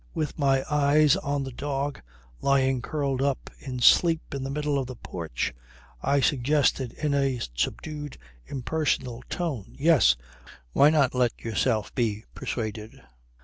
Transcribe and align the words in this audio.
With 0.15 0.39
my 0.39 0.63
eyes 0.67 1.15
on 1.17 1.43
the 1.43 1.51
dog 1.51 2.01
lying 2.41 2.81
curled 2.81 3.21
up 3.21 3.51
in 3.59 3.79
sleep 3.81 4.33
in 4.33 4.43
the 4.43 4.49
middle 4.49 4.79
of 4.79 4.87
the 4.87 4.95
porch 4.95 5.53
I 6.01 6.21
suggested 6.21 6.93
in 6.93 7.13
a 7.13 7.37
subdued 7.53 8.17
impersonal 8.47 9.23
tone: 9.29 9.75
"Yes. 9.77 10.15
Why 10.73 10.89
not 10.89 11.13
let 11.13 11.39
yourself 11.43 11.93
be 11.93 12.25
persuaded?" 12.33 12.99